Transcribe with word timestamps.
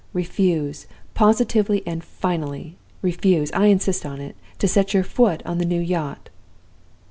Refuse, 0.13 0.87
positively 1.13 1.83
and 1.85 2.03
finally! 2.03 2.75
Refuse, 3.03 3.51
I 3.51 3.67
insist 3.67 4.03
on 4.03 4.19
it, 4.19 4.35
to 4.57 4.67
set 4.67 4.95
your 4.95 5.03
foot 5.03 5.43
on 5.45 5.59
the 5.59 5.63
new 5.65 5.79
yacht! 5.79 6.31